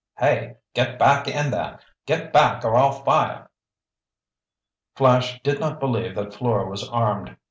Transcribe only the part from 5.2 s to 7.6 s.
did not believe that Fleur was armed.